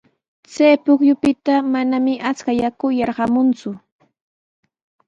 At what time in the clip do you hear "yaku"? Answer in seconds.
2.61-2.87